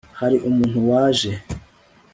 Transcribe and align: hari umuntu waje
hari 0.19 0.37
umuntu 0.49 0.77
waje 0.89 1.31